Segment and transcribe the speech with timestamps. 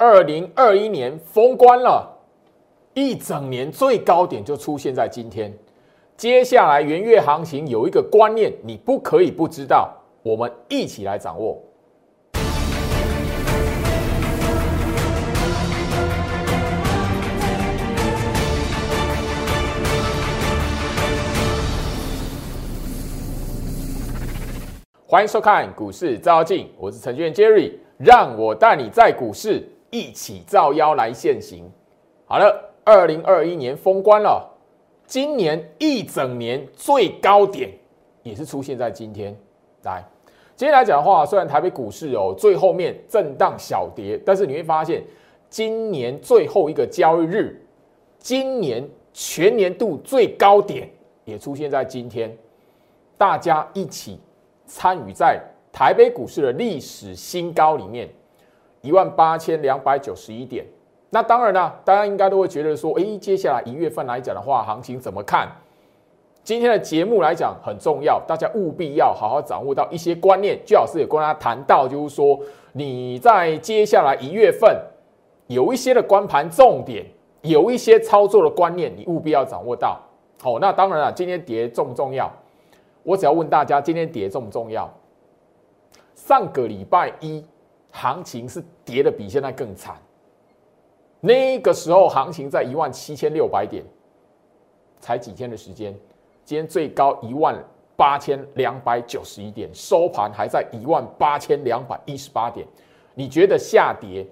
[0.00, 2.08] 二零二一年封关了，
[2.94, 5.52] 一整年最高点就出现在今天。
[6.16, 9.92] 接下来元月行情有一个观念，你不可以不知道，
[10.22, 11.60] 我们一起来掌握。
[25.04, 31.70] 欢迎收看股市照妖镜，我是程序员 Jerry，让我带你在股市一起照妖来现行。
[32.26, 34.46] 好了，二零二一年封关了，
[35.06, 37.70] 今年一整年最高点
[38.22, 39.36] 也是出现在今天。
[39.82, 40.04] 来，
[40.56, 45.02] 今天来讲的话，虽然台北股市哦最后面震荡小跌，但是你会发现，
[45.48, 47.60] 今年最后一个交易日，
[48.18, 50.88] 今年全年度最高点
[51.24, 52.36] 也出现在今天，
[53.16, 54.18] 大家一起。
[54.70, 55.40] 参与在
[55.72, 58.06] 台北股市的历史新高里面，
[58.80, 60.64] 一万八千两百九十一点。
[61.10, 65.48] 那当然了，大家应该都会觉得说，诶，接下来一月份来讲的话，行情怎么看？
[66.44, 70.58] 今天的节目来讲很重要，大家务必要好好掌握到一些观念。
[70.64, 72.38] 最老师也跟大家谈到，就是说
[72.72, 74.78] 你在接下来一月份
[75.46, 77.04] 有一些的关盘重点，
[77.42, 80.00] 有一些操作的观念，你务必要掌握到。
[80.42, 82.30] 好，那当然了，今天跌重不重要？
[83.02, 84.90] 我只要问大家，今天跌重不重要？
[86.14, 87.44] 上个礼拜一
[87.98, 89.96] 行情是跌的比现在更惨，
[91.20, 93.84] 那个时候行情在一万七千六百点，
[95.00, 95.92] 才几天的时间，
[96.44, 97.58] 今天最高一万
[97.96, 102.64] 八千两百九十一点，收盘还在一万八千两百一十八点。
[103.14, 104.24] 你觉得下跌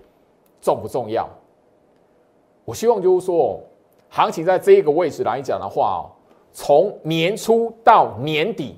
[0.61, 1.29] 重不重要？
[2.65, 3.61] 我希望就是说，
[4.09, 6.09] 行情在这个位置来讲的话。
[6.59, 8.77] 从年初到年底，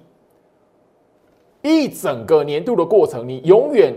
[1.62, 3.95] 一整个年度的过程，你永远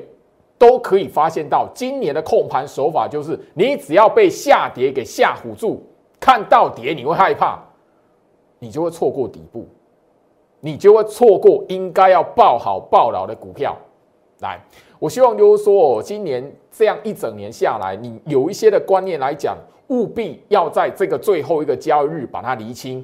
[0.62, 5.82] 都可以发现到，今年的控盘手法就是，你只要被下跌给吓唬住，
[6.20, 7.58] 看到跌你会害怕，
[8.60, 9.68] 你就会错过底部，
[10.60, 13.76] 你就会错过应该要抱好爆牢的股票。
[14.42, 14.60] 来，
[15.00, 19.58] 我希望就是说，今年这样一整年下来，你有一些的观念来讲，
[19.88, 23.04] 务必要在这个最后一个交易日把它厘清。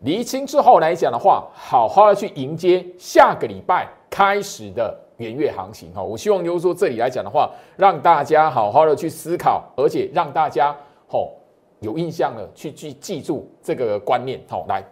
[0.00, 6.02] 厘清之后来讲的话，好好的去迎接下个礼拜开始的元月行情哈。
[6.02, 10.76] 我希望就是说这里来讲的话，让大家好好的去思考，而且让大家
[11.08, 11.32] 吼
[11.80, 14.40] 有印象的去去记住这个观念。
[14.48, 14.82] 好，来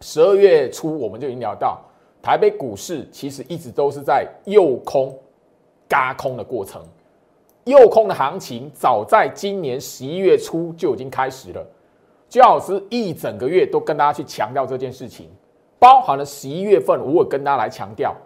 [0.00, 1.80] 十二月初我们就已经聊到，
[2.20, 5.16] 台北股市其实一直都是在右空、
[5.88, 6.82] 嘎空的过程，
[7.64, 11.64] 右空的行情早在今年十一月初就已经开始了。
[12.28, 15.28] 焦老师一整个月都跟大家去强调这件事情，
[15.78, 18.16] 包含了十一月份，我也跟大家来强调，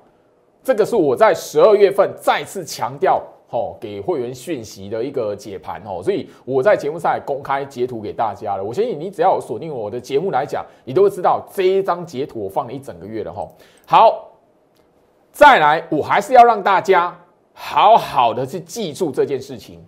[0.67, 8.65] 这个是我在十二月份再次强调，吼，给会员讯息的一个解盘，吼，所以我在节目上也公开截图给大家了。
[8.65, 13.55] 我相信你只要锁定我的节目来讲，你都会知道这一张截图我放了一整个月了，吼。
[13.87, 14.29] 好，
[15.31, 17.17] 再来，我还是要让大家
[17.53, 19.81] 好好的去记住这件事情。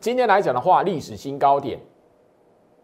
[0.00, 1.78] 今天来讲的话，历史新高点。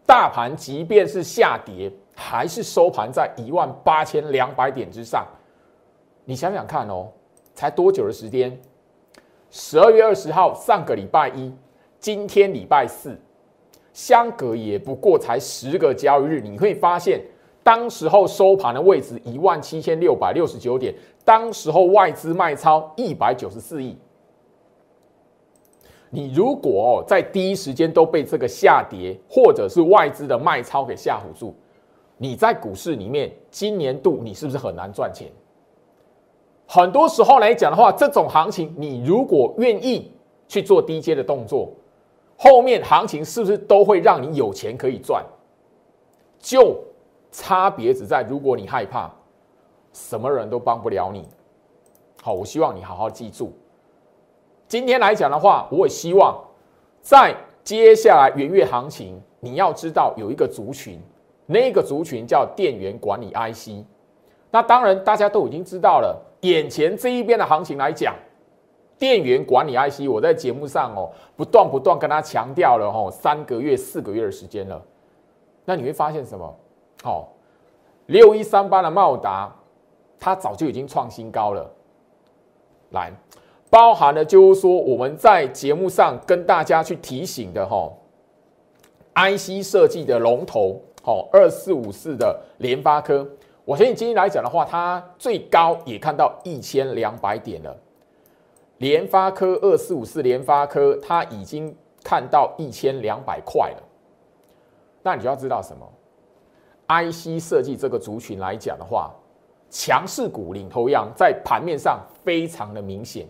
[0.05, 5.27] 大盘即便是下跌，还是收盘在一万八千两百点之上。
[6.29, 7.07] 你想想看哦，
[7.55, 8.59] 才多久的时间？
[9.49, 11.53] 十二月二十号，上个礼拜一，
[12.01, 13.17] 今天礼拜四，
[13.93, 16.41] 相隔也不过才十个交易日。
[16.41, 17.21] 你会发现，
[17.63, 20.93] 当时候收盘的位置一万七千六百六十九点，
[21.23, 23.97] 当时候外资卖超一百九十四亿。
[26.09, 31.55] 你如果在第一时间都被这个下跌或者是外资的卖超给吓唬住，
[32.17, 35.31] 你在股市里面今年度你是不是很难赚钱？
[36.67, 40.11] 很多时候来讲的话，这种行情你如果愿意
[40.47, 41.71] 去做低阶的动作，
[42.37, 45.25] 后面行情是不是都会让你有钱可以赚？
[46.39, 46.77] 就
[47.31, 49.09] 差别只在如果你害怕，
[49.93, 51.27] 什么人都帮不了你。
[52.21, 53.53] 好，我希望你好好记住。
[54.67, 56.37] 今天来讲的话，我也希望
[57.01, 60.99] 在接下来元月行情，你要知道有一个族群，
[61.45, 63.85] 那个族群叫电源管理 IC。
[64.51, 68.15] 那当然大家都已经知道了，眼前这一边的行情来讲，
[68.97, 74.81] 电源管理 IC，我在节目上哦不断不断跟他强调了哦三个月四个月的时间了。
[75.65, 76.55] 那你会发现什么？
[77.03, 77.25] 哦，
[78.05, 79.53] 六一三八的茂达，
[80.19, 81.69] 它早就已经创新高了。
[82.91, 83.11] 来。
[83.69, 87.91] 包含了就是说，我们在节目上跟大家去提醒的哈
[89.13, 93.27] ，IC 设计的龙头，哦，二四五四的联发科，
[93.67, 97.77] 我相信今天来讲的话，它最高也看到一千两百点了。
[98.77, 103.83] 联发科二四五四，联发科它已经看到一千两百块了。
[105.03, 105.85] 那你就要知道什么
[106.87, 109.13] ？IC 设计这个族群来讲的话，
[109.69, 113.27] 强势股领头羊在盘面上非常的明显。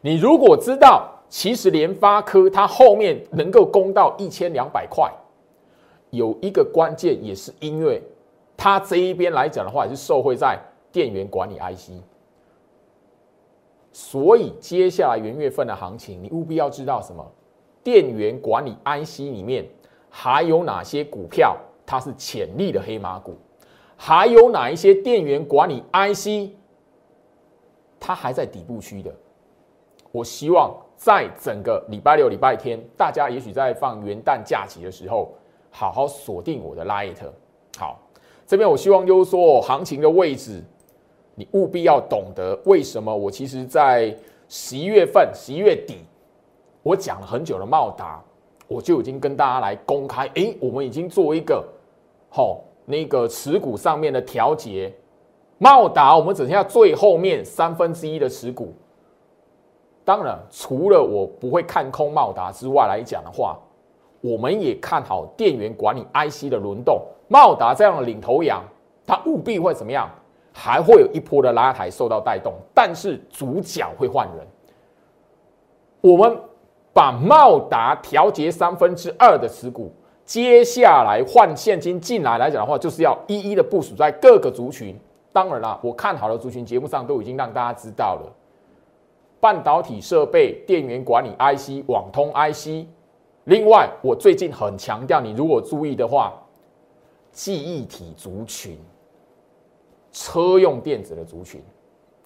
[0.00, 5.12] 你如果知道，其实联发科它后面能够攻到一千两百块，
[6.10, 8.00] 有一个关键也是因为
[8.62, 10.56] 它这一边来讲的话，也是受惠在
[10.92, 12.00] 电源管理 IC。
[13.90, 17.28] 所以接下来元月份的行情，你务必要知道什么？
[17.82, 19.68] 电源管理 IC 里面
[20.08, 23.36] 还有哪些股票它是潜力的黑马股？
[23.96, 26.54] 还有哪一些电源管理 IC
[27.98, 29.12] 它还在底部区的？
[30.12, 35.34] 我希望在整个礼拜六、礼拜天，大家也许在放元旦假期的时候，
[35.72, 37.16] 好好锁定我的 Light。
[37.76, 38.00] 好，
[38.46, 40.62] 这边我希望就是说行情的位置。
[41.34, 44.14] 你务必要懂得为什么我其实，在
[44.50, 45.96] 十一月份、十一月底，
[46.82, 48.22] 我讲了很久的茂达，
[48.68, 51.66] 我就已经跟大家来公开，哎，我们已经做一个，
[52.28, 54.92] 好那个持股上面的调节，
[55.56, 58.74] 茂达我们只剩下最后面三分之一的持股。
[60.04, 63.58] 当然，除了我不会看空茂达之外来讲的话，
[64.20, 68.62] 我们也看好电源管理 IC 的轮动，茂达这样的领头羊，
[69.06, 70.06] 它务必会怎么样？
[70.52, 74.46] 还会有一波的拉抬受到带动，但是主角会换人。
[76.02, 76.38] 我们
[76.92, 79.90] 把茂达调节三分之二的持股，
[80.26, 84.94] 接下来换现金进来来讲的话，就是要一一的部署在各个族群。
[85.32, 88.30] 当然啦，我看好的族群节目上都已经让大家知道了：
[89.40, 92.86] 半导体设备、电源管理 IC、网通 IC。
[93.44, 96.34] 另外，我最近很强调，你如果注意的话，
[97.32, 98.78] 记忆体族群。
[100.14, 101.58] 车用电子的族群，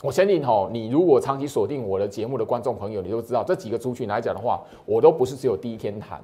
[0.03, 6.21] 我相信吼，你如果长期锁定我的节目的观众朋友，你都知道这几个族群来讲的话，我都不是只有第一天谈。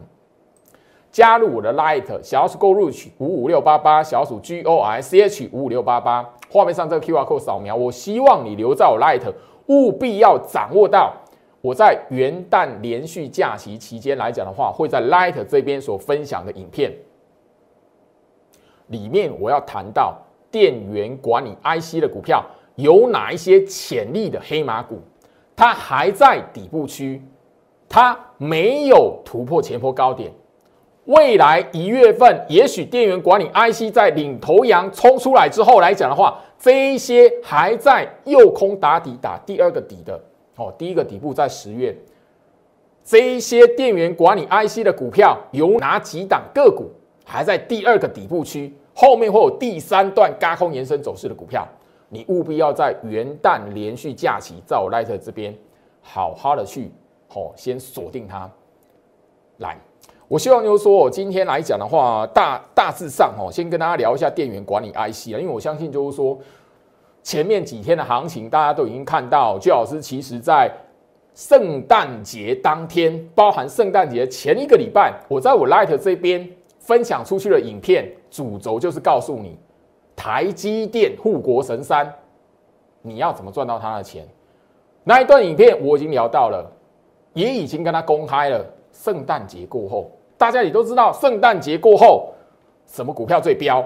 [1.12, 8.98] 加入我的 Light 小鼠 Go Reach 五五六八八，小鼠 G O R C H 五五六八八，画面上这个 QR code 扫描，我希望你留在我
[8.98, 9.22] Light，
[9.66, 11.14] 务必要掌握到
[11.60, 16.92] 我在元旦连续假期期间来讲的话，会在 Light 这边所分享的影片
[18.92, 20.16] 里面，我要谈到。
[20.52, 22.44] 电源管理 IC 的股票
[22.74, 25.00] 有哪一些潜力的黑马股？
[25.56, 27.22] 它还在底部区，
[27.88, 30.30] 它没有突破前波高点。
[31.06, 40.20] 未来一月份，也许电源管理 IC 在领头羊冲出来之后来讲的话，这一些还在右空打底打第二个底的
[40.56, 41.96] 哦，第一个底部在十月。
[43.02, 46.90] 这一些电源管理 IC 的股票有哪几档个股
[47.24, 48.70] 还在第二个底部区？
[49.02, 51.66] 后面会有第三段高空延伸走势的股票，
[52.08, 55.52] 你务必要在元旦连续假期，在我 Light 这边
[56.00, 56.92] 好好的去，
[57.34, 58.48] 哦，先锁定它。
[59.56, 59.76] 来，
[60.28, 66.38] 我希望就是说，我今天来讲的话，大大致上，哦，先跟大家聊一下电源管理 IC 啊，因为我相信就是说，
[67.24, 70.70] 前面几天的行情大家都已经看到，巨老师其实在
[71.34, 76.48] 圣诞节当天，包含圣诞节前一个礼拜，我在我 Light 这边。
[76.82, 79.56] 分享出去的影片主轴就是告诉你，
[80.16, 82.12] 台积电护国神山，
[83.02, 84.26] 你要怎么赚到他的钱？
[85.04, 86.68] 那一段影片我已经聊到了，
[87.34, 88.64] 也已经跟他公开了。
[88.92, 92.30] 圣诞节过后，大家也都知道，圣诞节过后
[92.84, 93.82] 什么股票最飙？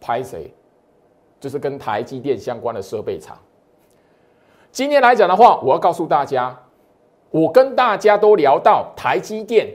[0.00, 0.52] 拍谁？
[1.40, 3.38] 就是跟台积电相关的设备厂。
[4.72, 6.60] 今天来讲的话，我要告诉大家，
[7.30, 9.72] 我跟大家都聊到台积电。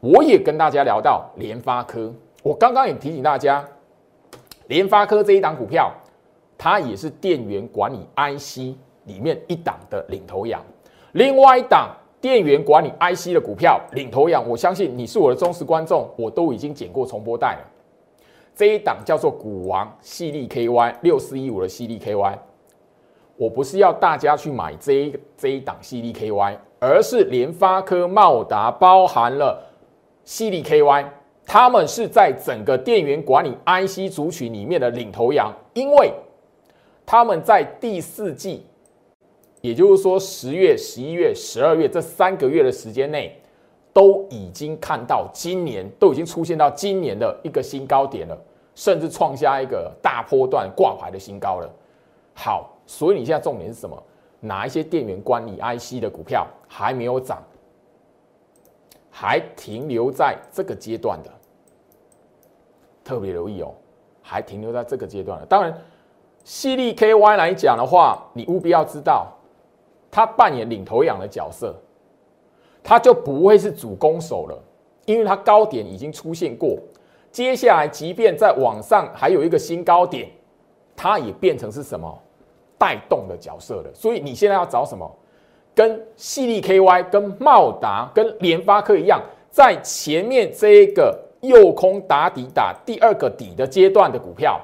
[0.00, 2.12] 我也跟大家聊到联发科，
[2.44, 3.64] 我刚刚也提醒大家，
[4.68, 5.92] 联发科这一档股票，
[6.56, 8.76] 它也是电源管理 IC
[9.06, 10.62] 里面一档的领头羊。
[11.12, 11.90] 另外一档
[12.20, 17.60] 电源管理 IC 的股票领头羊，我相信你是我的忠实观众，我都已经剪过重播带了。
[18.54, 22.38] 这一档叫做股王系力 KY 六四一五的系力 KY，
[23.36, 29.64] 我不是要大家去买这一这一档系力 KY，而是联发科、茂达包含了。
[30.28, 31.06] 犀利 KY，
[31.46, 36.12] 他们是在整个电源管理 IC 族群里面的领头羊，因为
[37.06, 38.66] 他们在第四季，
[39.62, 43.40] 也就是说十月、十一月、十二月这三个月的时间内，
[43.90, 48.38] 都已经看到今年都已经出现到今年的一个新高点了，
[48.74, 51.74] 甚至创下一个大波段挂牌的新高了。
[52.34, 53.96] 好，所以你现在重点是什么？
[54.40, 57.42] 哪一些电源管理 IC 的股票还没有涨？
[59.20, 61.30] 还停留在这个阶段的，
[63.02, 63.74] 特别留意哦，
[64.22, 65.46] 还停留在这个阶段的。
[65.46, 65.76] 当然，
[66.44, 69.26] 犀利 KY 来讲的话，你务必要知道，
[70.08, 71.74] 它扮演领头羊的角色，
[72.80, 74.56] 它就不会是主攻手了，
[75.04, 76.78] 因为它高点已经出现过。
[77.32, 80.30] 接下来，即便在往上还有一个新高点，
[80.94, 82.16] 它也变成是什么
[82.78, 83.90] 带动的角色了。
[83.92, 85.12] 所以你现在要找什么？
[85.78, 94.60] 跟细粒 KY、跟茂达、跟联发科一样，在前面这一个右空打底打第二个底的阶段的股票，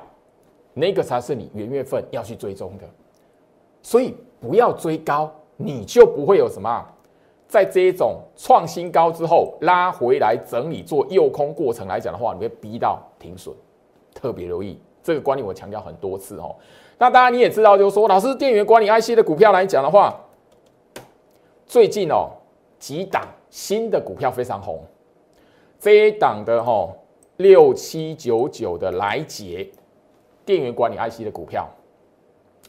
[0.72, 2.84] 那个才是你元月份要去追踪的。
[3.80, 6.84] 所以不要追高，你就不会有什么。
[7.46, 13.54] 在这一种创新高之后拉回来整理做右空过程来讲的话，你会逼到停损，
[14.12, 16.56] 特别留意这个观念，我强调很多次哦。
[16.98, 20.20] 那当然你也知道，就是说老师电源管理 IC 的股票来讲的话，
[21.74, 22.30] 最近哦
[22.78, 24.80] 几档新的股票非常红，
[25.80, 26.88] 这一档的哈
[27.38, 29.68] 六七九九的来捷
[30.44, 31.68] 电源管理 IC 的股票，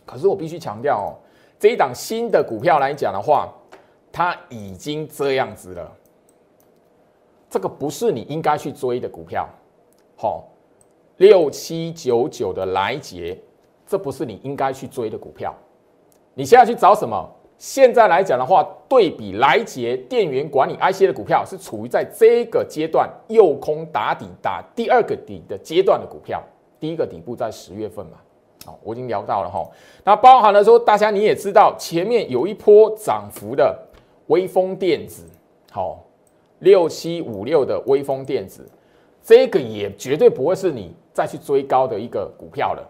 [0.07, 1.13] 可是我必须强调哦，
[1.59, 3.53] 这一档新的股票来讲的话。
[4.11, 5.91] 它已经这样子了，
[7.47, 9.47] 这个不是你应该去追的股票，
[10.15, 10.47] 好，
[11.17, 13.39] 六七九九的来捷，
[13.85, 15.53] 这不是你应该去追的股票。
[16.33, 17.29] 你现在去找什么？
[17.57, 26.43] 现在来讲的话，对比来捷电源管理 IC 的股票，是处于在这个阶段右空打底打第二个底的阶段的股票。
[26.79, 28.17] 第一个底部在十月份嘛，
[28.65, 29.63] 好，我已经聊到了哈。
[30.03, 33.77] 那包含了说，大家你也知道，前面有一波涨幅的。
[34.29, 35.21] 微风电子，
[35.71, 36.03] 好，
[36.57, 38.67] 六七五六的微风电子，
[39.21, 42.83] 这个也绝对不会是你再去追高的一个股票了，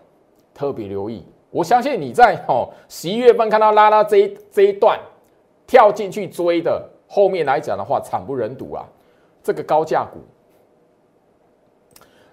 [0.54, 1.26] 特别留意。
[1.56, 5.00] 我相信你在哦十一月份看到拉拉这一这一段
[5.66, 8.86] 跳进去追的，后面来讲的话惨不忍睹啊！
[9.42, 10.20] 这个高价股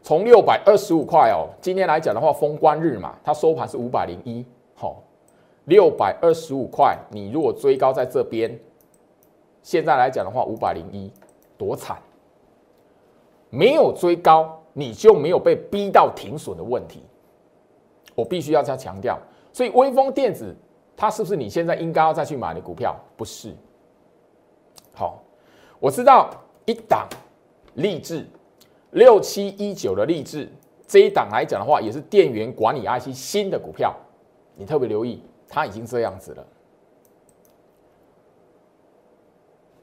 [0.02, 5.00] 从六百二十五块哦，今天来讲的话封关日嘛，它收盘是五百零一，好，
[5.66, 8.58] 六百二十五块，你如果追高在这边。
[9.62, 11.08] 现在来讲的话，五百零一
[11.56, 11.96] 多惨，
[13.50, 17.04] 没有追高，你就没有被逼到停损的问题。
[18.14, 19.19] 我必须要再强调，
[19.52, 20.54] 所以微风电子
[20.97, 22.95] 它是不是你现在应该要再去买的股票？
[23.16, 23.54] 不是。
[24.95, 25.23] 好，
[25.81, 26.31] 我知道
[26.66, 27.09] 一档
[27.75, 28.26] 励志
[28.90, 30.47] 六七一九的励志
[30.87, 33.95] 这一档来讲的话，也是电源管理 IC 新的股票，
[34.54, 36.47] 你特别留意，它已经这样子了。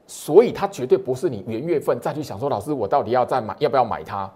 [0.06, 4.32] 所以它绝对不是你元月份再去想说，老师我到底要再买，要不要买它？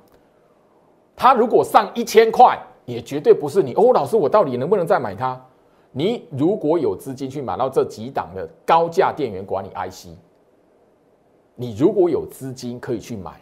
[1.15, 5.41] 它如果上一千块，也绝对不是你哦，老师我到底能不能再买它？
[5.93, 10.09] 你如果有资金去买到这几档的高价电源管理 IC，
[11.55, 13.41] 你如果有资金可以去买，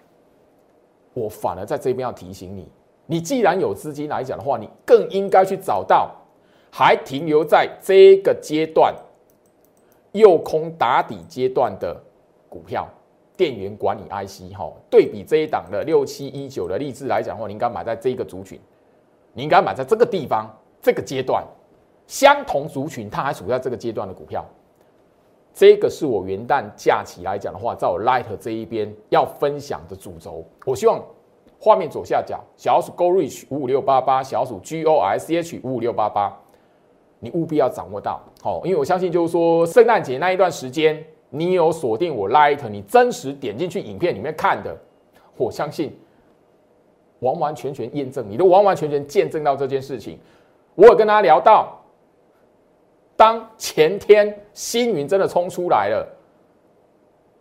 [1.15, 2.69] 我反而在这边要提醒你，
[3.07, 6.11] 你既然有资金来讲的话，你更应该去找到
[6.71, 8.95] 还停留在这个阶段
[10.13, 12.01] 右空打底阶段的。
[12.53, 12.87] 股票
[13.35, 18.61] 电源管理 IC 哈，对比这一档的六七一九的励志来讲的话，你应该买在这个族群，
[19.33, 20.49] 你应该买在这个地方
[20.81, 21.45] 这个阶段，
[22.07, 24.45] 相同族群它还处在这个阶段的股票，
[25.55, 30.45] 这个是我元旦假期来讲的话，在我 Light 这一边要分享的主轴。
[30.65, 31.03] 我希望
[31.59, 36.37] 画面左下角小鼠 Go Reach 五五六八八，小鼠 G O S H 五五六八八，
[37.19, 41.05] 你务必要掌握到好，因为我相信就是说圣诞节那一段时间。
[41.35, 44.77] 你有锁定我 Light，你真实点进去影片里面看的，
[45.35, 45.99] 我相信
[47.23, 50.19] 完完全全验证，你都完完全全见证到这件事情。
[50.75, 51.79] 我有跟他聊到，
[53.17, 56.07] 当前天星云真的冲出来了，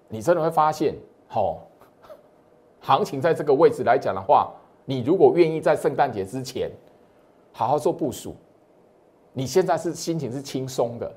[0.08, 0.94] 你真的会发现，
[1.34, 1.58] 哦，
[2.80, 4.52] 行情在这个位置来讲的话，
[4.86, 6.70] 你如果愿意在圣诞节之前
[7.52, 8.36] 好好做部署，
[9.34, 11.12] 你现在是心情是轻松的。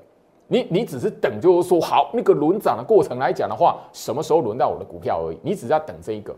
[0.47, 5.39] 你你只是等，就是说好那个轮涨的过程来讲的话，什么时候轮到我的股票而已。
[5.41, 6.35] 你只是要等这一个，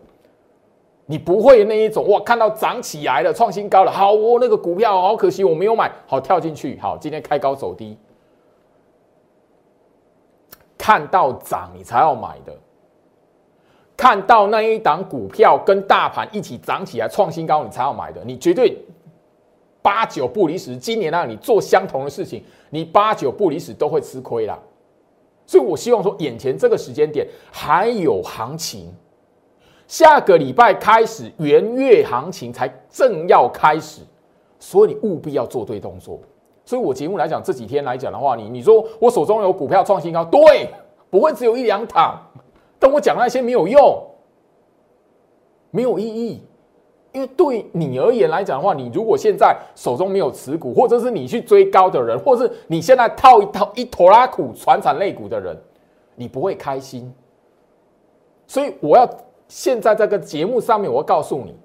[1.08, 7.98] 你不会那一种哇，看到涨起来了，创新高了，好哦，那个股票好可惜我没有买，好跳进去，好今天开高走低，
[10.78, 12.56] 看到涨你才要买的，
[13.96, 18.78] 看到那一档股票跟大盘一起涨起来创新高你才要买的，你绝对。
[19.80, 24.60] 八九不离十，今年让你做相同的事情，你八九不离十都会吃亏啦。
[25.46, 28.94] 所以我希望说，眼前这个时间点还有行情，
[29.88, 34.02] 下个礼拜开始元月行情才正要开始，
[34.60, 36.20] 所以你务必要做对动作。
[36.66, 40.70] 所以我节目来讲，这几天来讲的话，你你说我手中有股票创新高，对，
[41.10, 42.22] 不会只有一两档，
[42.78, 44.04] 但我讲那些没有用，
[45.72, 46.44] 没有意义。
[47.14, 55.58] 因为对你而言来讲的话，你如果现在手中没有持股，或者是你去追高的人，或者是你现在套一套一坨拉苦传产类股的人，
[56.16, 57.12] 你不会开心。
[58.46, 59.10] 所以我要
[59.48, 61.56] 现在这个节目上面，我告诉你，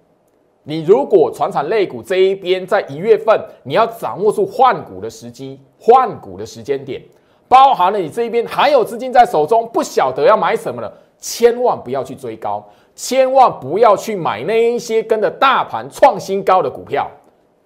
[0.63, 7.03] 你如果传产类股这一边在一月份，你要掌握住换股的时机、换股的时间点，
[7.49, 12.65] 包含了你这一边还有资金在手中，不晓得要买什么了，千万不要去追高。
[12.95, 17.11] 千万不要去买那一些跟着大盘创新高的股票，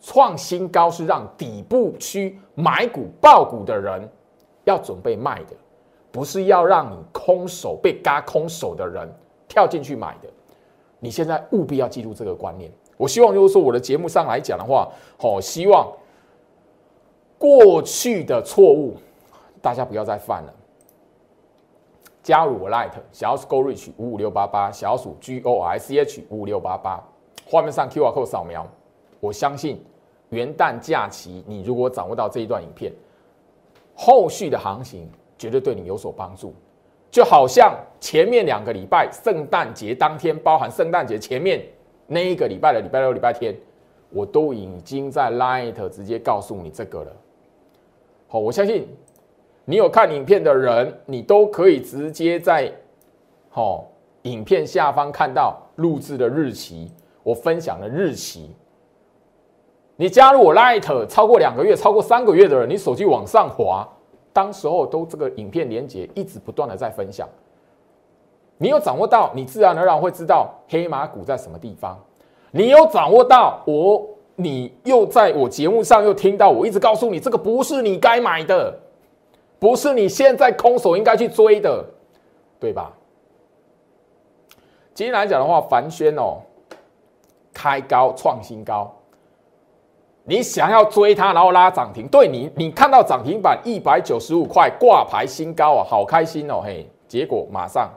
[0.00, 4.08] 创新高是让底部区买股爆股的人
[4.62, 5.56] 要准备卖的，
[6.12, 9.12] 不是要让你空手被嘎空手的人
[9.48, 10.28] 跳进去买的。
[10.98, 12.70] 你现在务必要记住这个观念。
[12.96, 14.88] 我希望就是说，我的节目上来讲的话，
[15.18, 15.92] 好，希望
[17.38, 18.96] 过去的错误
[19.60, 20.54] 大家不要再犯了。
[22.22, 27.00] 加入我 Light 小鼠 Go Reach 五五六八八小鼠 G O R C H 五五六八八，
[27.48, 28.66] 画面上 QR code 扫描。
[29.20, 29.80] 我相信
[30.30, 32.92] 元旦假期，你如果掌握到这一段影片，
[33.94, 36.52] 后续的行情绝对对你有所帮助。
[37.16, 41.64] 就好像前面两个礼拜，圣诞节当天，包含圣诞节前面
[42.06, 43.56] 那一个礼拜的礼拜六、礼拜天，
[44.10, 47.12] 我都已经在 Light 直接告诉你这个了。
[48.28, 48.86] 好，我相信。
[49.64, 52.70] 你有看影片的人，你都可以直接在，
[53.54, 53.82] 哦，
[54.24, 56.92] 影片下方看到录制的日期，
[57.22, 58.54] 我分享的日期。
[59.96, 63.88] 你加入我 Light 超过两个月、超过三个月的人，你手机往上滑，
[64.36, 67.26] 当时候都这个影片连接一直不断的在分享。
[68.58, 71.98] 你有掌握到，你自然而然会知道黑马股在什么地方。
[72.50, 78.78] 你有掌握到，我你又在我节目上又听到，我一直告诉你，这个不是你该买的。
[79.58, 81.82] 不是你现在空手应该去追的，
[82.60, 82.92] 对吧？
[84.92, 86.42] 今天来讲的话，凡轩哦，
[87.54, 88.94] 开高创新高，
[90.28, 96.84] 你想要追它，然后拉涨停，对你，你看到涨停板一百九十五块挂牌新高啊，好开心哦，嘿！
[97.06, 97.88] 结果马上，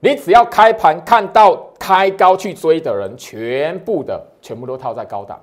[0.00, 5.38] 你只要开盘看到开高去追的人，全部的全部都套在高档。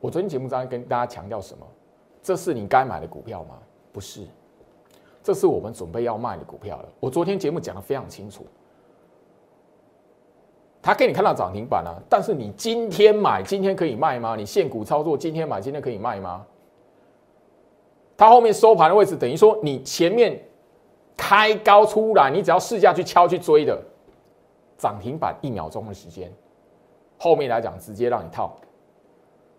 [0.00, 1.64] 我昨天节目中跟大家强调什么？
[2.20, 3.54] 这是你该买的股票吗？
[3.92, 4.26] 不是，
[5.22, 6.88] 这是我们准备要卖的股票了。
[6.98, 8.44] 我昨天节目讲的非常清楚，
[10.86, 14.36] 他给你看到涨停板了，但是你今天买，今天可以卖吗？
[14.36, 16.46] 你现股操作，今天买，今天可以卖吗？
[18.16, 20.40] 它后面收盘的位置，等于说你前面
[21.16, 23.76] 开高出来，你只要试价去敲去追的
[24.78, 26.32] 涨停板，一秒钟的时间，
[27.18, 28.56] 后面来讲直接让你套，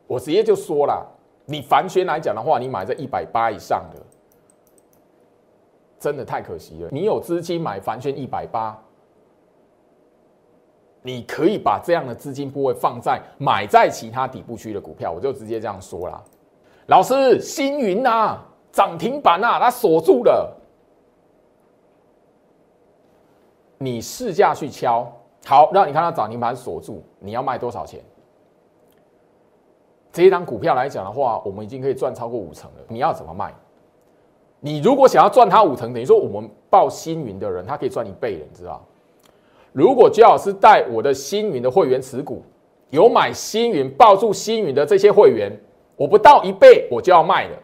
[0.07, 1.05] 我直接就说了。
[1.45, 4.01] 你凡轩来讲的话，你买在一百八以上的，
[5.99, 6.89] 真的太可惜了。
[6.89, 8.81] 你有资金买凡轩一百八，
[11.07, 16.21] 你可以把这样的资金部位放在买在其他底部区的股票，我就直接这样说了。
[16.87, 18.37] 老师，星云呐，
[18.73, 20.53] 涨停板呐，它锁住了，
[23.77, 25.09] 你试价去敲，
[25.45, 28.01] 好，让你看到涨停板锁住，你要卖多少钱？
[30.11, 32.81] 这一张股票来讲的话，我们已经可以赚超过五成了。
[32.89, 33.53] 你要怎么卖？
[34.59, 38.83] 你如果想要赚它五成，等于说我们报星云的人，他可以赚一倍了，你知道？
[39.77, 42.41] 如果焦老师带我的星云的会员持股，
[42.89, 45.55] 有买星云抱住星云的这些会员，
[45.95, 47.59] 我不到一倍我就要卖了。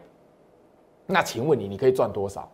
[1.06, 2.48] 那请问你，你可以赚多少？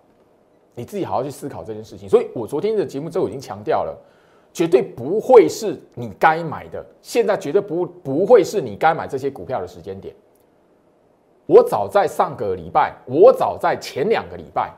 [0.75, 2.09] 你自己好好去思考这件事情。
[2.09, 3.94] 所以我昨天的节目之后已经强调了。
[4.51, 10.14] 绝对不会是你该买的，现在绝对不不会是你该买这些股票的时间点。
[11.44, 14.73] 我早在上个礼拜，我早在前两个礼拜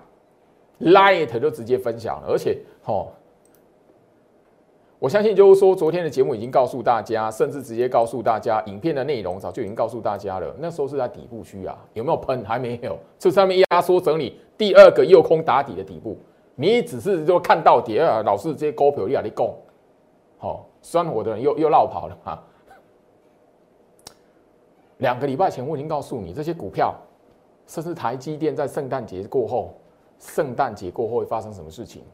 [0.81, 3.07] ，Light 就直接分享了，而且，哦，
[5.02, 10.54] 我相信就是说，昨天的节目已经告诉大家，甚至直接告诉大家，影片的内容早就已经告诉大家了。
[10.60, 12.44] 那时候是在底部区啊，有没有喷？
[12.44, 16.16] 还没有，这上面压缩整理第二个右空打底的底部。
[16.54, 19.44] 你只是就看到底啊，老是这些股票你啊，你讲，
[20.38, 22.40] 好酸我的人又又绕跑了啊！
[24.98, 26.94] 两个礼拜前我已经告诉你，这些股票，
[27.66, 29.74] 甚至台积电在圣诞节过后，
[30.20, 32.04] 圣诞节过后会发生什么事情？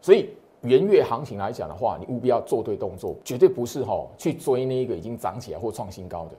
[0.00, 0.30] 所以
[0.62, 6.36] 元月行情来讲的话，你务必要做对动作，绝对不是哈去追那一个已经涨起来或创新高的。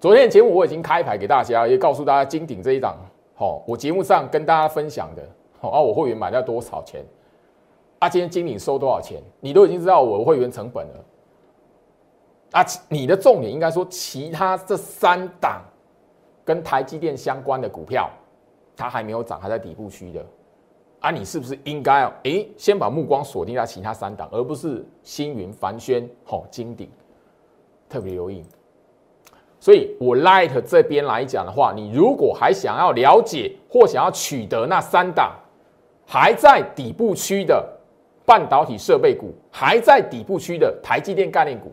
[0.00, 2.96] 昨天的节目我已经开牌给大家，也告诉大家金鼎这一档。
[3.34, 5.22] 好，我节目上跟大家分享的，
[5.60, 7.02] 好啊，我会员买到多少钱？
[7.98, 9.20] 啊，今天经理收多少钱？
[9.40, 11.04] 你都已经知道我会员成本了。
[12.52, 15.62] 啊，你的重点应该说，其他这三档
[16.44, 18.08] 跟台积电相关的股票，
[18.76, 20.24] 它还没有涨，还在底部区的。
[21.04, 26.88] 啊，你是不是应该哎先把目光锁定在其他三档，而不是星云、凡轩、好金鼎，
[27.90, 28.42] 特别留意。
[29.60, 35.34] 所以，我 Light 这边来讲的话，你如果还想要了解或想要取得那三档
[36.06, 37.62] 还在底部区的
[38.24, 41.70] 半导体设备股，还在底部区的台积电概念股，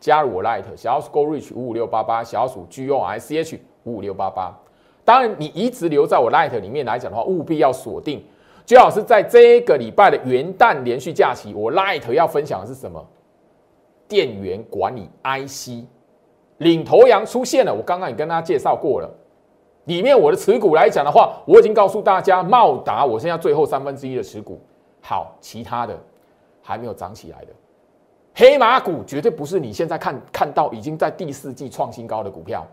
[0.00, 4.58] 加入我 Light 小鼠 Go Reach 五五六八八，小鼠 G O I C H 五五六八八。
[5.04, 8.24] 当然，你一直留在我 Light 里面来讲的话，务必要锁定。
[8.66, 13.04] 最好是在这个礼拜的元旦连续假期，我 Light 要分享的是什么？
[14.08, 15.84] 电源管理 IC
[16.58, 17.74] 领头羊出现了。
[17.74, 19.10] 我刚刚也跟大家介绍过了，
[19.84, 24.60] 里面我的持股来讲的话，我已经告诉大家，茂达我剩下最后三分之一的持股。
[25.00, 25.98] 好，其他的
[26.62, 27.48] 还没有涨起来的
[28.34, 32.66] 黑马股，绝对不是你现在看看到已经在第四季创新高的股票。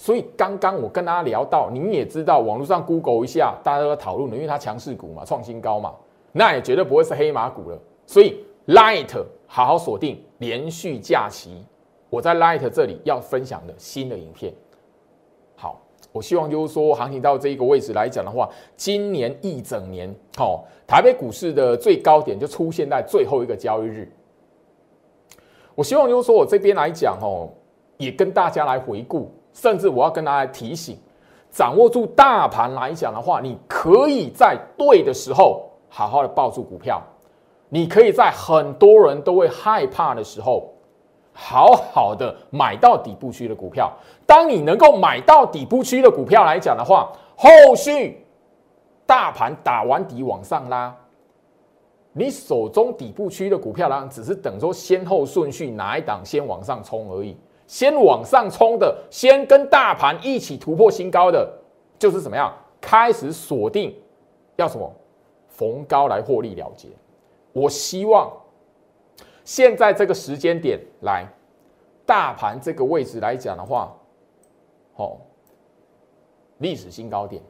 [0.00, 5.92] 所以刚刚我跟大家聊到，你也知道，网络上 Google 一下，大家都在讨论的，因为它强势股嘛，创新高嘛，
[6.30, 7.76] 那也绝对不会是黑马股了。
[8.06, 9.12] 所以 Light
[9.48, 11.64] 好好锁定连续假期，
[12.08, 14.54] 我在 Light 这里要分享的新的影片。
[15.56, 15.80] 好，
[16.12, 20.08] 我希望就是说，行情到这一个位置来讲的话，今年一整年，
[20.38, 24.08] 哦，台北股市的最高点就出现在最后一个交易日。
[25.74, 27.48] 我希望就是说我这边来讲，哦，
[27.96, 29.28] 也跟大家来回顾。
[29.60, 30.96] 甚至我要跟大家提醒，
[31.50, 37.02] 掌握住大盘来讲的话，你可以在对的时候好好的抱住股票，
[37.68, 40.72] 你可以在很多人都会害怕的时候，
[41.32, 43.92] 好好的买到底部区的股票。
[44.24, 48.24] 当你能够买到底部区的股票来讲的话，后续
[49.06, 50.94] 大盘打完底往上拉，
[52.12, 57.36] 你手中底部区的股票呢，只是等说先后顺序哪一档先往上冲而已。
[57.68, 61.48] 先往上冲的，先跟大盘一起突破新高的，
[61.98, 62.52] 就是怎么样？
[62.80, 63.94] 开始锁定
[64.56, 64.90] 要什么？
[65.48, 66.88] 逢高来获利了结。
[67.52, 68.32] 我希望
[69.44, 71.26] 现在这个时间点来，
[72.06, 73.94] 大盘这个位置来讲的话，
[74.94, 75.18] 好，
[76.58, 77.42] 历史新高点。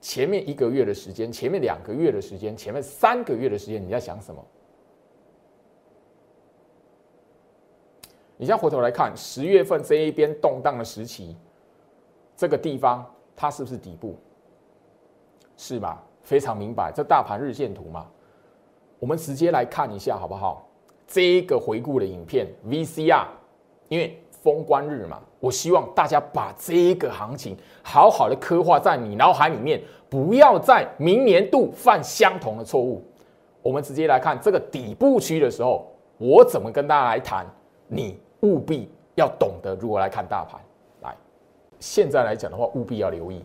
[0.00, 4.44] 前面一个月的时间，前面两个月的时间，前面三个月的时间，你在想什么？
[8.38, 11.36] 你现在回头来看，十月份这一边动荡的时期，
[12.36, 13.04] 这个地方
[13.36, 14.16] 它是不是底部？
[15.56, 16.02] 是吧？
[16.22, 18.06] 非常明白，这大盘日线图嘛。
[19.00, 20.68] 我们直接来看一下好不好？
[21.06, 23.26] 这一个回顾的影片 VCR，
[23.88, 33.02] 因为封关日嘛，我希望大家把这一个行情好好的刻画在你脑海里面，不要在明年度犯相同的错误。
[33.62, 37.44] 我们直接来看这个底部区的时候，我怎么跟大家来谈
[37.88, 38.20] 你。
[38.40, 40.60] 务必要懂得如何来看大盘。
[41.02, 41.16] 来，
[41.80, 43.44] 现在来讲的话，务必要留意，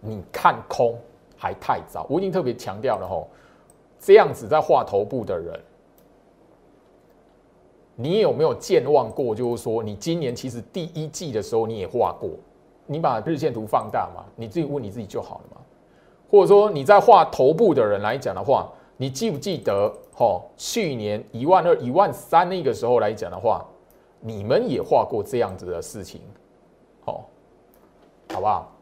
[0.00, 0.98] 你看空
[1.36, 2.06] 还太早。
[2.10, 3.28] 我已经特别强调了吼，
[3.98, 5.58] 这样子在画头部的人，
[7.94, 9.34] 你有没有健忘过？
[9.34, 12.30] 就是说，你今年其实第一季的时候你也画过，
[12.86, 15.60] 你把日线图放大嘛，你自己问你自己就好了嘛。
[16.30, 20.50] 或者说你在画头部的人来讲的话，你记不记得吼？
[20.56, 23.64] 去年一万二、一万三那个时候来讲的话。
[24.26, 26.22] 你们也画过这样子的事情，
[27.04, 27.28] 好，
[28.32, 28.72] 好不好？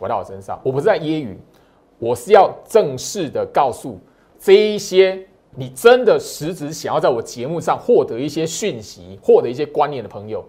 [0.00, 1.36] 回到我身上，我不是在揶揄，
[1.98, 3.98] 我是要正式的告诉
[4.38, 5.22] 这一些
[5.54, 10.42] 你真的实质想要在我节目上获得一些讯息、获得一些观念的朋友，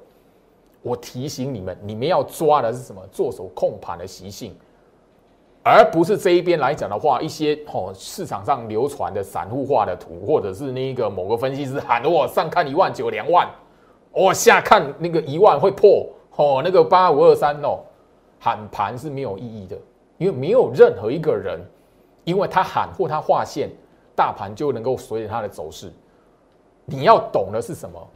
[0.82, 3.06] 我提醒你们，你们要抓的是什么？
[3.12, 4.56] 做手控盘的习性，
[5.64, 13.46] 而不是这一边来讲的话，一些哦市场上流传的散户化的图，或者是那个某个分析师喊我上看一万九两万。
[14.18, 17.84] 我下看那个一万会破哦，那个八五二三哦，
[18.40, 19.78] 喊盘是没有意义的，
[20.18, 21.60] 因为没有任何一个人，
[22.24, 23.70] 因为他喊或他划线，
[24.16, 25.94] 大盘就能够随着他的走势。
[26.86, 28.08] 你要懂的是什么？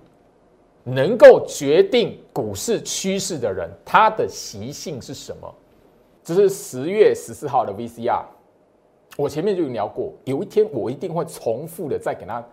[0.84, 5.54] 能够决定股市趋势的人，他的习性是什么？
[6.24, 8.24] 这是十月十四号的 VCR，
[9.18, 12.44] 我前面就有聊过，有一天我一定会重复的再给他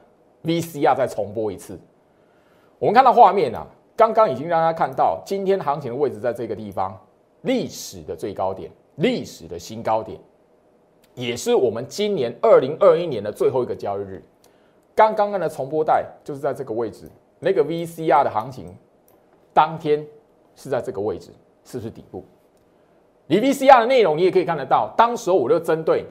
[0.45, 1.81] VCR 再重播一次。
[2.79, 6.97] 我们看到画面啊，刚刚已经让大家看到今天行情的位置在这个地方，
[7.43, 10.19] 历史的最高点，历史的新高点，
[11.14, 14.23] 也是我们今年二零二一年的最后一个交易日。
[14.95, 17.11] 刚刚的重播带就是在这个位置，
[17.41, 18.73] 那个 VCR 的行情
[19.53, 20.07] 当天
[20.55, 21.31] 是在这个位置，
[21.64, 22.25] 是不是底部？
[23.27, 26.05] 你 VCR 的内容你也可以看得到，当时我就针对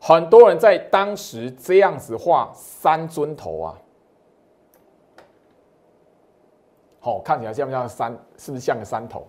[0.00, 3.78] 很多人在当时这样子画三尊头啊。
[7.00, 8.12] 好，看起来像不像山？
[8.36, 9.26] 是不是像个山头？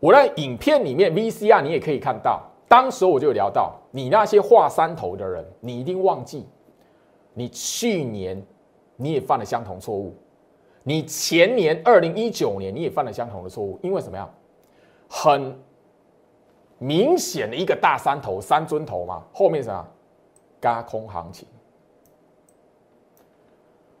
[0.00, 6.46] 我在影片里面 VCR，你也可以看到当时我就聊到，你那些画山头的人，你一定忘记，
[7.32, 8.42] 你去年
[8.96, 10.14] 你也犯了相同错误，
[10.82, 14.28] 你前年二零一九年你也犯了相同的错误，因为什么样？
[15.08, 15.56] 很
[16.78, 19.86] 明显的一个大山头、三尊头嘛，后面什么？
[20.60, 21.46] 嘎空行情。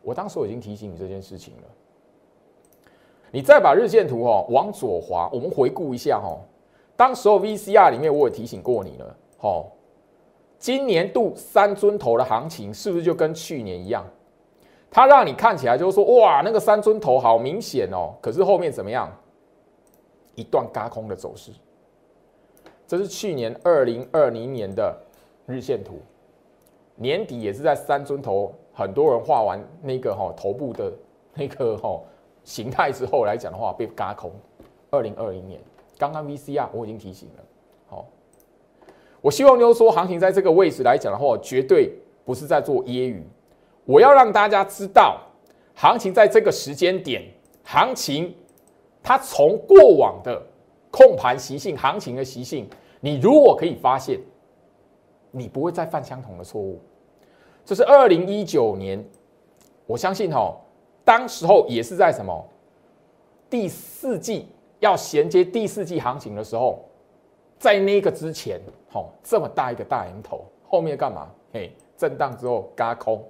[0.02, 1.62] 我当时我已经提醒你这件事情了。
[3.34, 6.38] 你再把日线图哦往左滑，我们回顾一下哦。
[6.94, 9.66] 当时 VCR 里面我也提醒过你了，哦，
[10.56, 14.06] 今年度三尊头的行情是不是就跟去年一样？
[14.88, 18.14] 它让你看起来就是说，哇，那个三尊头好明显哦。
[18.20, 19.10] 可是后面怎么样？
[20.36, 21.50] 一段嘎空的走势。
[22.86, 24.96] 这是去年二零二零年的
[25.46, 25.94] 日线图，
[26.94, 30.92] 年底也是在三尊头，很多人画完那个哈头部的
[31.34, 32.00] 那个哈
[32.44, 34.30] 形态之后来讲的话，被嘎空。
[34.90, 35.60] 二零二零年，
[35.98, 37.44] 刚刚 VCR 我已经提醒了，
[37.88, 38.06] 好，
[39.20, 41.92] 我希望就是说，行情在这个位置来讲的话，绝对
[42.24, 43.22] 不是在做揶揄，
[43.84, 45.20] 我要让大家知道，
[45.74, 47.22] 行情在这个时间点，
[47.64, 48.32] 行情
[49.02, 50.40] 它从过往的。
[50.96, 54.20] 控盘习性、行情的习性，你如果可以发现，
[55.32, 56.80] 你不会再犯相同的错误。
[57.64, 59.04] 这是二零一九年，
[59.86, 60.56] 我相信哈，
[61.04, 62.44] 当时候也是在什么
[63.50, 64.48] 第四季
[64.80, 66.82] 要衔接第四季行情的时候，
[67.58, 71.30] 在那个之前，哈，这么大一个大圆头，后面干嘛？
[71.52, 73.22] 嘿，震荡之后嘎空。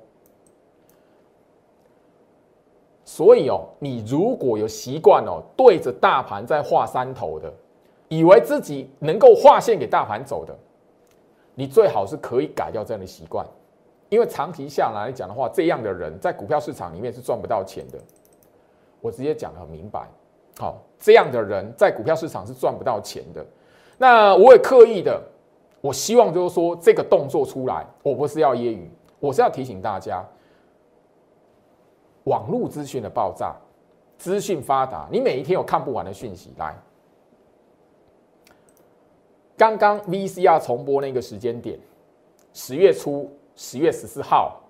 [3.05, 7.53] 所以哦，你如果有习惯哦，对着大盘在画山头的，
[8.09, 10.57] 以为自己能够画线给大盘走的，
[11.55, 13.47] 你最好是可以改掉这样的习惯，
[14.09, 17.99] 因为长期下来讲的话，这样的人在股票市场里面是赚不到钱的。
[19.01, 20.09] 我直接讲的很明白，
[20.59, 23.45] 好，这样的人在股票市场是赚不到钱的。
[23.99, 25.23] 那我也刻意的，
[25.81, 28.89] 我希望就是说这个动作出来，我不是要揶揄，
[29.21, 30.25] 我是要提醒大家。
[32.25, 33.55] 网络资讯的爆炸，
[34.17, 36.55] 资讯发达，你每一天有看不完的讯息。
[36.57, 36.75] 来，
[39.59, 41.79] 刚刚 VCR 重播那个时间点，
[42.55, 44.61] 十月初，十月十四号，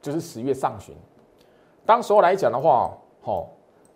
[0.00, 0.94] 就是十月上旬。
[1.84, 3.46] 当时候来讲的话，哦，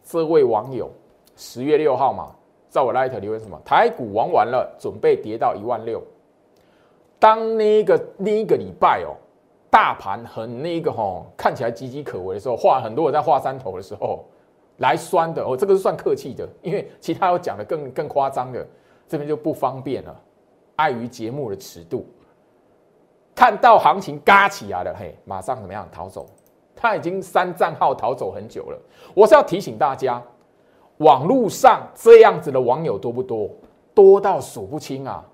[0.03, 0.91] 这位网友
[1.37, 2.35] 十月六号嘛，
[2.69, 3.61] 在我 Light 留言什么？
[3.65, 6.03] 台股玩完了，准备跌到一万六。
[7.19, 9.17] 当那个那一个礼拜哦。
[9.71, 14.25] 大盘很那个哈，看起来岌岌可危的时候，画很多人在画山头的时候，
[14.79, 18.67] 来酸的哦，这个是算客气的，因为其他要讲的更更夸张的，
[19.07, 20.21] 这边就不方便了，
[20.77, 22.07] 碍于节目的尺度。
[23.39, 26.27] 看到行情嘎起来了，嘿，马上怎么样逃走？
[26.75, 28.79] 他已经删账号逃走很久了。
[29.15, 30.21] 我是要提醒大家，
[30.97, 33.49] 网络上这样子的网友多不多？
[33.95, 35.25] 多到数不清啊！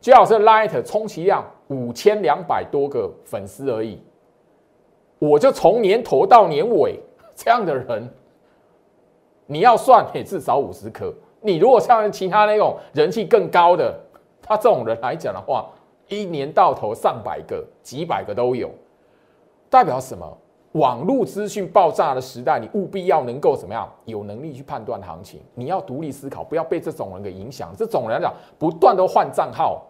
[0.00, 1.44] 最好是 Light 充其量。
[1.68, 4.02] 五千两百多个粉丝而已，
[5.20, 6.98] 我就从年头到年尾
[7.36, 8.10] 这样的人，
[9.46, 11.14] 你要算也至少五十颗。
[11.40, 13.96] 你如果像其他那种人气更高的，
[14.42, 15.68] 他这种人来讲的话，
[16.08, 18.70] 一年到头上百个、几百个都有，
[19.68, 20.38] 代表什么？
[20.72, 23.90] 网络资讯爆炸的时代，你务必要能够怎么样？
[24.04, 27.72] 有能力去判断行情，你要独立思考，不要被这种人给影响。
[27.76, 29.82] 这种人讲不断的换账号。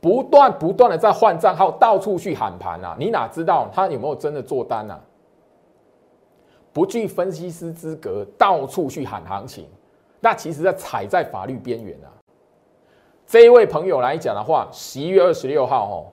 [0.00, 2.96] 不断不断的在换账号，到处去喊盘啊！
[2.98, 5.00] 你哪知道他有没有真的做单啊？
[6.72, 9.64] 不具分析师资格，到处去喊行情，
[10.18, 12.10] 那其实在踩在法律边缘啊！
[13.32, 16.04] 这一位朋友来讲的话，十一月二十六号哦，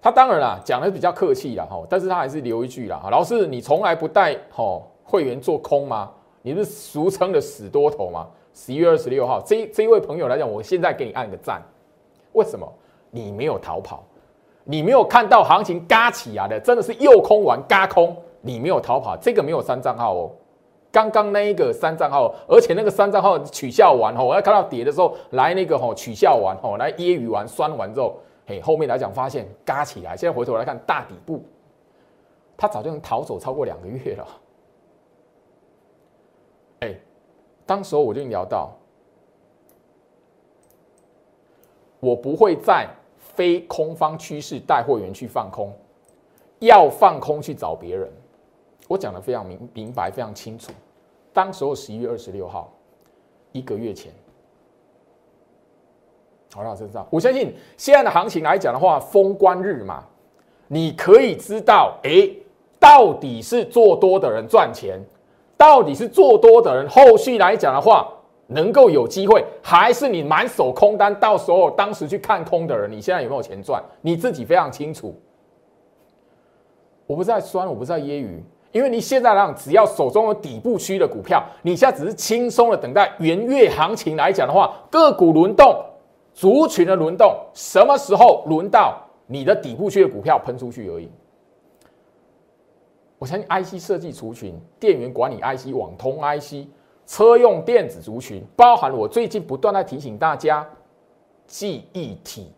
[0.00, 6.10] 他当然啦讲的比较客气了哈，但是他还是留一句啦，老师，你从来不带哦会员做空吗？
[6.40, 8.26] 你是俗称的死多头吗？
[8.54, 11.60] 十一月二十六号，这这一位朋友来讲，我现在给你按个赞，
[12.32, 12.66] 为什么？
[13.10, 14.02] 你没有逃跑，
[14.64, 20.30] 你没有看到行情嘎起来的，真的是又空完嘎空，你没有逃跑，这个没有三账号哦。
[20.90, 31.42] 刚刚那一个三账号，而且那个三账号取笑完哦，我要看到跌的时候来那个吼取笑完哦，来揶揄完酸完之后，嘿，后面来讲发现嘎起来，现在回头来看大底部，
[32.56, 34.26] 他早就能逃走超过两个月了。
[36.80, 36.94] 哎，
[37.66, 38.70] 当时候我就聊到，
[42.00, 42.88] 我不会在。
[43.34, 45.72] 非空方趋势带货员去放空，
[46.58, 48.10] 要放空去找别人。
[48.88, 50.72] 我讲的非常明明白，非常清楚。
[51.32, 52.72] 当时候十一月二十六号，
[53.52, 54.10] 一个月前，
[56.52, 57.06] 好了，知道。
[57.10, 60.02] 我相信现在的行情来讲的话，封关日嘛，
[60.66, 62.28] 你可以知道，哎，
[62.80, 64.98] 到底是做多的人赚钱，
[65.56, 68.10] 到底是做多的人后续来讲的话，
[68.46, 71.14] 能够有机会，还是你满手空单？
[71.20, 73.84] 到时候当时去看空的人，你现在有没有钱赚？
[74.00, 75.14] 你自己非常清楚。
[77.06, 78.40] 我不是在酸，我不是在揶揄，
[78.78, 85.84] 因为你现在让只要手中有底部区的股票，你现在只是轻松的等待元月行情来讲的话，个股轮动、
[86.32, 91.10] 族群的轮动，什么时候轮到你的底部区的股票喷出去而已。
[93.18, 96.68] 我相信 IC 设计族群、电源管理 IC、网通 IC。
[97.04, 100.64] 车用电子族群包含了我最近不断在提醒大家，
[101.48, 102.52] 记忆体、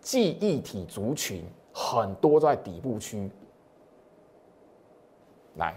[0.00, 3.28] 记忆体族群很多在底部区。
[5.56, 5.74] 来，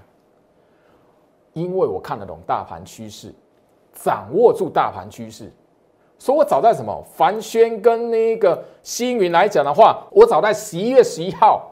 [1.53, 3.33] 因为我看得懂大盘趋势，
[3.93, 5.51] 掌握住大盘趋势，
[6.17, 11.71] 所以我早在什么凡轩跟那个星云来讲的话，我早在十一月十一号。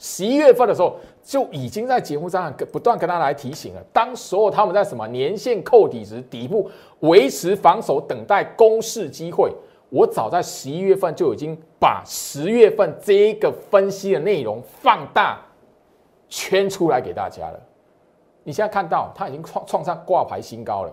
[0.00, 3.82] 十一月份的时候就已经在节目上跟不断跟他来提醒了。
[3.92, 9.52] 当时候他们在什么年线扣底值底部维持防守，等待攻势机会。
[9.88, 15.44] 我早在十一月份就已经把十月份这一个分析的内容放大
[16.28, 17.60] 圈出来给大家了。
[18.44, 20.92] 你现在看到它已经创创上挂牌新高了，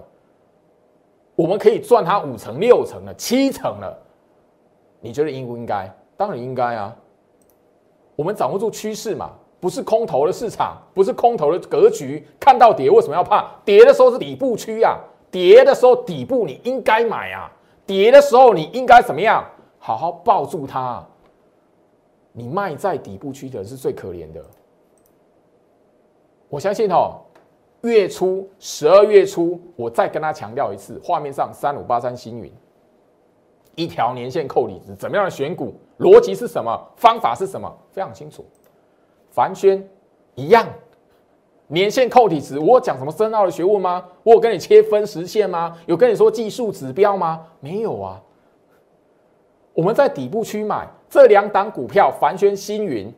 [1.35, 3.97] 我们可以赚它五成、六成了、七成了。
[4.99, 5.89] 你觉得应不应该？
[6.17, 6.95] 当然应该啊。
[8.15, 12.27] 我们掌握住趋势嘛，不是空头的市场，不是空头的格局。
[12.39, 13.51] 看到跌为什么要怕？
[13.63, 14.97] 跌的时候是底部区啊，
[15.29, 17.51] 跌的时候底部你应该买啊，
[17.85, 19.45] 跌的时候你应该怎么样？
[19.77, 21.05] 好好抱住它。
[22.31, 24.43] 你卖在底部区的人是最可怜的。
[26.49, 27.19] 我相信哦，
[27.81, 32.51] 月初十二月初，我再跟他强调一次，画面上三五八三星云。
[33.75, 36.79] 一条年线扣底值，怎么样的选股逻辑是什么？
[36.95, 37.69] 方法是什么？
[37.91, 38.45] 非常清楚。
[39.29, 39.85] 凡轩
[40.35, 40.65] 一样，
[41.67, 44.05] 年线扣底值，我讲什么深奥的学问吗？
[44.23, 45.77] 我有跟你切分时线吗？
[45.87, 47.45] 有跟你说技术指标吗？
[47.59, 48.21] 没有啊。
[49.73, 53.13] 我们在底部区买这两档股票，凡轩、星云，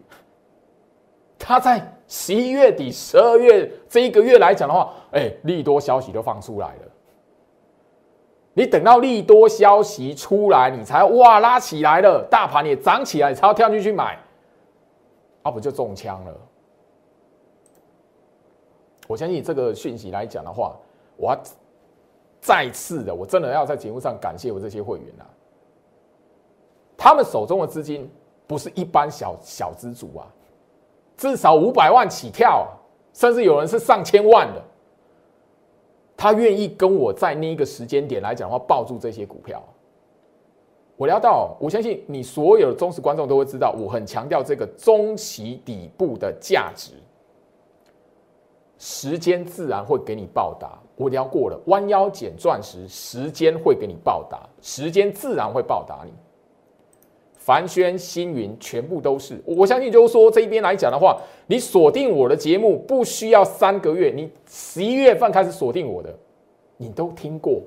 [1.37, 6.81] 它在十一月底、十二月这一个月来讲的话，哎，利多消息都放出来了。
[8.53, 14.17] 你等到利多消息出来，你才哇拉起来了，大盘也涨起来，才要跳进去买，
[15.43, 16.33] 啊不就中枪了？
[19.07, 20.75] 我相信这个讯息来讲的话，
[21.17, 21.37] 我
[22.39, 25.23] 再次的，我真的要在节目上感谢我这些会员啊，
[26.97, 28.09] 他们手中的资金
[28.47, 30.25] 不是一般小小资主啊，
[31.17, 32.67] 至少五百万起跳，
[33.11, 34.63] 甚至有人是上千万的。
[36.15, 39.61] 他愿意跟我在那一个时间点来讲的话，抱住这些股票。
[40.95, 46.93] 我聊到，我相信你所有的忠实观众都会知道，我很强调这个中期底部的价值，
[48.79, 50.79] 时间自然会给你报答。
[50.95, 56.11] 我聊过了，弯腰捡钻石，时间会给你报答，时间自然会报答你。
[57.47, 66.13] 凡轩、星云全部都是，我相信就是说这一边来讲的话，你锁定我的节目不需要三个月，你十一月份开始锁定我的，
[66.75, 67.61] 你都听过，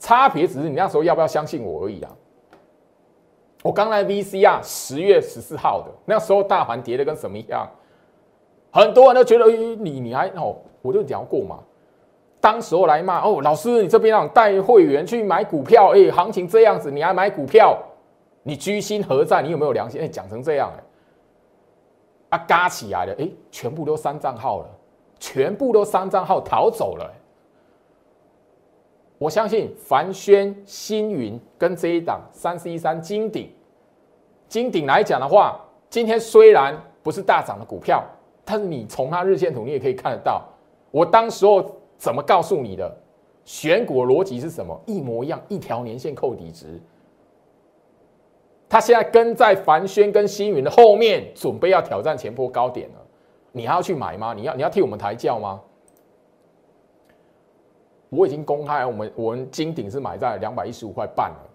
[0.00, 2.10] 差别只是你那时候要不要相信我而已啊。
[3.62, 7.64] 我刚来 VC 啊，十月十四号的那时候大盘跌的跟什么一样，
[8.72, 11.60] 很多人都觉得，你你还哦，我就聊过嘛，
[12.40, 17.80] 当时候来骂哦，老师你这边让带会员去买股票，哎，行情这样子你还买股票？
[18.42, 19.40] 你居心何在？
[19.42, 20.00] 你有没有良心？
[20.00, 24.68] 哎，讲成这样，哎，啊，嘎起来了，哎，全部都删账号了，
[25.18, 27.10] 全部都删账号逃走了。
[29.18, 33.48] 我相信凡轩、星云跟这一档三四一三金鼎，
[34.48, 38.04] 金鼎来讲的话，今天虽然不是大涨的股票，
[38.44, 40.42] 但是你从它日线图你也可以看得到，
[40.90, 41.64] 我当时候
[41.96, 42.92] 怎么告诉你的
[43.44, 44.76] 选股逻辑是什么？
[44.86, 46.80] 一模一样，一条年线扣底值。
[48.72, 52.94] 他现在跟在凡轩跟星云的后面，准备要挑战前波高点了。
[53.52, 54.32] 你还要去买吗？
[54.32, 55.60] 你要你要替我们抬轿吗？
[58.08, 61.50] 我已经公开，我们我们金鼎是买在两百一十五块半了。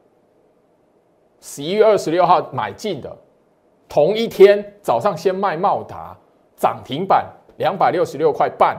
[1.42, 3.18] 十一月二十六号买进的，
[3.90, 6.16] 同一天早上先卖茂达
[6.56, 7.26] 涨停板
[7.58, 8.78] 两百六十六块半，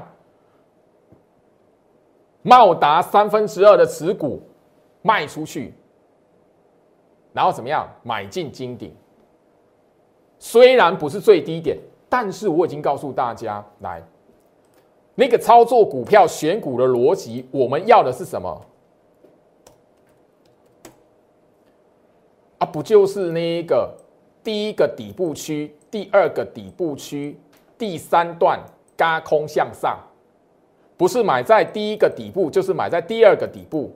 [2.43, 4.41] 茂达三分之二的持股
[5.03, 5.75] 卖出去。
[7.33, 7.89] 然后怎么样？
[8.03, 8.95] 买进金顶，
[10.39, 14.03] 虽然不是最低点，但是我已经告诉大家，来，
[15.15, 18.67] 那个操作股票选股的逻辑，我们要的是什么？
[22.59, 23.95] 啊，不就是那一个
[24.43, 27.39] 第一个底部区，第二个底部区，
[27.77, 28.59] 第三段
[28.97, 29.97] 嘎空向上，
[30.97, 33.95] 不是买在第一个底部，就是买在第二个底部。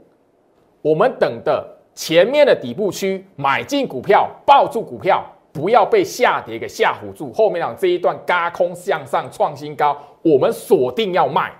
[0.80, 7.32] 我们等的前面的底部区买进股票，抱住股票，不要被下跌给吓唬住。
[7.32, 11.52] 后面讲这一段嘎空向上创新高，我们锁定要卖。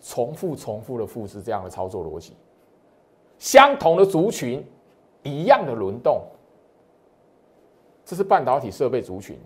[0.00, 2.32] 重复重复的复制这样的操作逻辑，
[3.38, 4.64] 相同的族群，
[5.22, 6.22] 一样的轮动。
[8.02, 9.38] 这是半导体设备族群，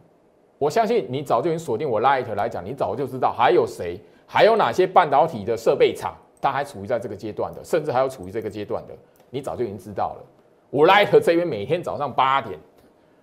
[0.56, 8.94] 我相信你早就已经锁定我 Light 来讲，你早就知道还有谁，还有哪些半导体的设备厂，它还处于在这个阶段的，甚至还有处于这个阶段的，
[9.30, 10.24] 你早就已经知道了。
[10.70, 12.58] 我 Light 这边每天早上八点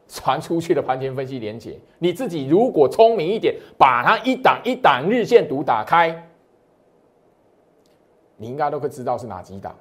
[0.07, 6.27] 传出去的盘前分析连结，你自己如果聪明一点，把它一档一档日线图打开，
[8.37, 9.75] 你应该都会知道是哪几档。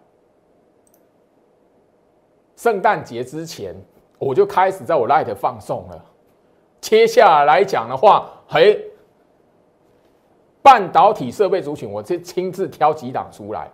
[2.56, 3.74] 圣诞节之前。
[4.22, 6.04] 我就开始在我 Light 放送了。
[6.78, 8.78] 接下来讲的话，嘿，
[10.60, 13.70] 半导体设备族群，我这亲自挑几档出来。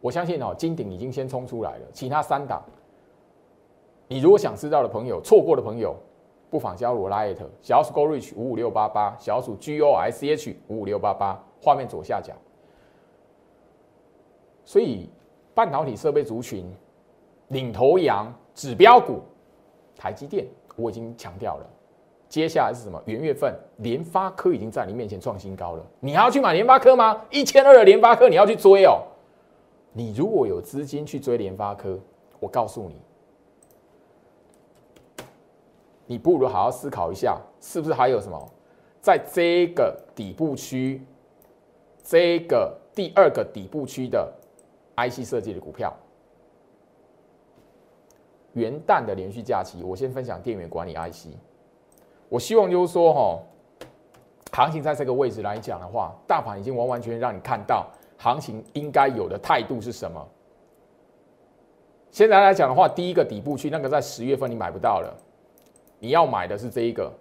[0.00, 2.62] 我相信哦，金鼎已经先冲出来了，其他三档，
[4.06, 5.96] 你如果想知道的朋友，错过的朋友，
[6.50, 12.32] 不妨加入我 Light 小鼠 Go Reach 五五六八八，小鼠 G O S H 五五六八八，画面左下角。
[14.64, 15.08] 所以
[15.54, 16.64] 半导体设备族群
[17.48, 19.20] 领头羊指标股。
[19.96, 20.46] 台积电
[20.76, 21.66] 我已经强调了，
[22.28, 23.02] 接下来是什么？
[23.06, 27.20] 元月份联发科已经在你面前创新高了，你还要去买联发科吗？
[27.30, 29.02] 一千二的联发科你要去追哦。
[29.98, 31.98] 你如果有资金去追联发科，
[32.38, 32.94] 我告诉你，
[36.06, 38.48] 你不如好好思考一下，是不是还有什么
[39.00, 41.04] 在这个底部区，
[42.04, 44.32] 这个第二个底部区的
[44.96, 45.92] IC 设计的股票？
[48.52, 51.30] 元旦的连续假期，我先分享电源管理 IC。
[52.28, 53.42] 我希望就是说，哈，
[54.52, 57.88] 行情在这个位置来讲的话，大盘已经完完全全让你看到
[58.18, 60.28] 行情应该有的态度是什么。
[62.10, 65.16] 现在来讲的话，第一个底部区那个在十月份你买不到了，
[65.98, 67.12] 你要买的是这一个，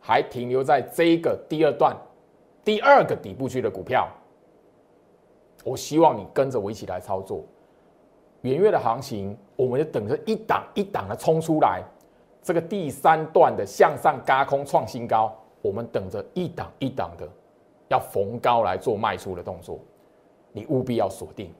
[0.00, 1.96] 还停留在这一个第二段
[2.64, 4.08] 第二个底部区的股票。
[5.64, 7.44] 我希望你跟着我一起来操作。
[8.42, 11.82] 元月的行情，我们就等着一档一档的冲出来。
[12.40, 17.28] 这个第三段的向上嘎空创新高，我们等着一档一档的
[17.88, 19.80] 要逢高来做卖出的动作，
[20.56, 21.52] 你务必要锁定。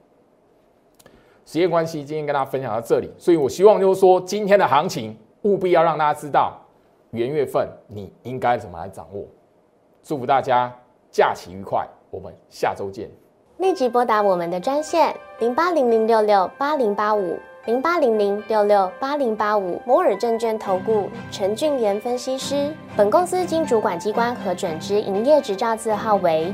[1.45, 6.59] 时间关系，今天跟大家分享到这里，所以我希望就是说，今天的行情务必要让大家知道
[7.11, 9.23] 元月份你应该怎么来掌握。
[10.01, 10.73] 祝福大家
[11.11, 13.07] 假期愉快，我们下周见。
[13.57, 22.73] 立即拨打我们的专线零八零零六六八零八五零八零零六六八零八五摩尔证券投顾陈俊言分析师。
[22.95, 26.53] 本公司经主管机关核准之营业执照字号为